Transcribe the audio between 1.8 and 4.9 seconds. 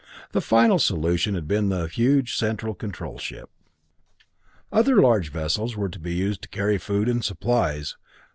huge central control ship. The